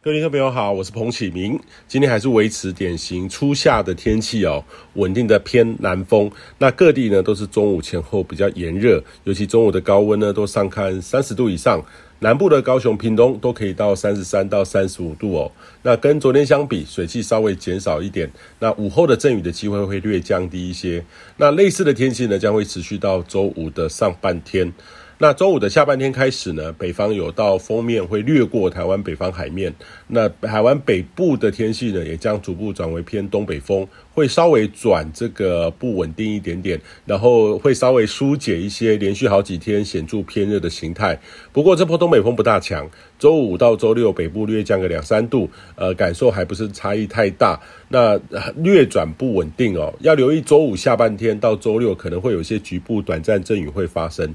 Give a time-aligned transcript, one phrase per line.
[0.00, 1.58] 各位听众朋友好，我是彭启明。
[1.88, 6.30] 今天还是维持典型初夏的天气哦，稳定的偏南风。
[6.56, 11.84] 那各地呢都是中午前后比较炎热，尤其中午的高温呢都上看三十度以上。
[12.20, 15.50] 南部的高雄、屏东都可以到三十三到三十五度哦。
[15.82, 18.30] 那跟昨天相比，水汽稍微减少一点。
[18.60, 21.04] 那午后的阵雨的机会会略降低一些。
[21.36, 24.72] 那类似的天气呢将会持续到周五的上半天。
[25.20, 29.74] 那周五的下半天开始呢，北方有道锋面会掠过台湾北方海面，
[30.06, 41.18] 那台湾北部的天气呢，也将逐步转为偏东北风，会稍微转这个不稳定一点点，然后会稍微疏解一些连续好几天显著偏热的形态。
[41.52, 42.88] 不过这波东北风不大强，
[43.18, 47.60] 周五到周六北部略降个两三度，呃，感受还不是差异太大。
[47.88, 48.16] 那
[48.54, 54.32] 略转不稳定哦，要留意周五下半天到周六可能会有些局部短暂阵雨会发生。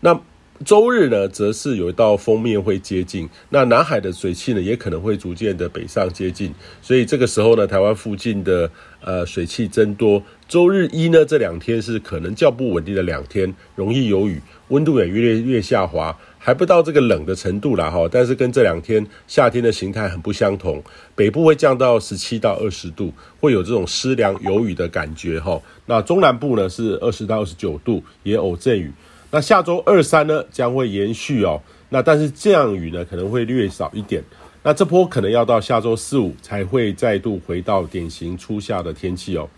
[0.00, 0.20] 那
[0.64, 8.68] 周日呢，则是有一道锋面会接近，那南海的水汽呢，也可能会逐渐的北上接近，所以这个时候呢，台湾附近的
[9.00, 10.20] 呃水汽增多。
[10.48, 20.82] 周日一呢，这两天是可能较不稳定的两天，容易有雨，温度也越越下滑，还不到这个冷的程度啦哈，但是跟这两天夏天的形态很不相同，
[21.14, 25.62] 北部会降到十七到二十度，会有这种湿凉有雨的感觉哈。
[25.86, 28.92] 那中南部呢是二十到二十九度，也偶阵雨。
[29.30, 34.22] 那下周二三呢将会延续哦，那但是降雨呢可能会略少一点，
[34.62, 39.48] 那这波可能要到下周四五才会再度回到典型初夏的天气哦。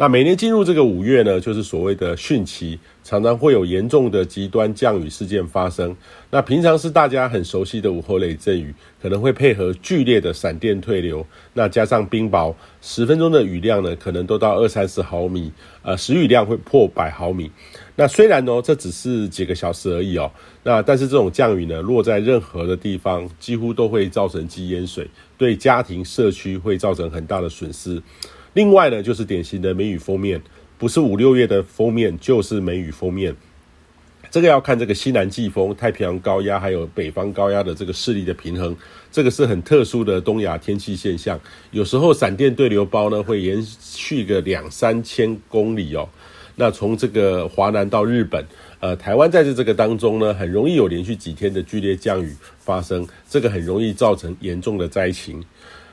[0.00, 5.94] 那每年进入这个五月呢，就是所谓的汛期，常常会有严重的极端降雨事件发生。
[6.30, 15.50] 那平常是大家很熟悉的午后雷阵雨，可能会配合剧烈的闪电退流，那加上冰雹，十分钟的雨量呢，可能都到二三十毫米，
[15.82, 17.50] 呃，时雨量会破百毫米。
[17.96, 20.30] 那虽然呢，这只是几个小时而已哦，
[20.62, 28.00] 那但是这种降雨呢，落在任何的地方，几乎都会造成积淹水，对家庭、社区会造成很大的损失。
[28.58, 30.42] 另外呢，就是典型的梅雨封面，
[30.78, 33.32] 不是五六月的封面，就是梅雨封面。
[34.32, 38.74] 这个要看这个西南季风、太平洋高压还有北方高压的这个势力的平衡，
[39.12, 41.38] 这个是很特殊的东亚天气现象。
[41.70, 46.08] 有时候闪电对流包呢会延续个两三千公里哦。
[46.56, 48.44] 那从这个华南到日本，
[48.80, 55.44] 呃，台湾在这这个当中呢，很容易有连续几天的剧烈降雨发生，这个很容易造成严重的灾情。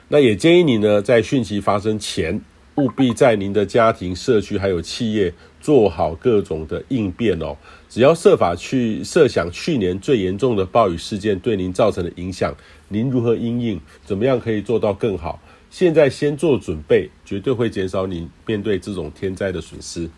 [0.07, 2.39] 那也建议你呢，在汛期发生前，
[2.75, 7.55] 务必在您的家庭、社区还有企业做好各种的应变哦。
[7.89, 12.53] 只要设法去设想去年最严重的暴雨事件对您造成的影响，
[12.89, 15.39] 您如何应应，怎么样可以做到更好？
[15.69, 20.09] 现在先做准备，绝对会减少您面对这种天灾的损失。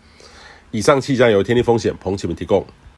[0.70, 2.64] 以上气象由天气风险彭启明提供。